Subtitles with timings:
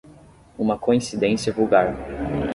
[0.57, 1.95] Uma coincidência vulgar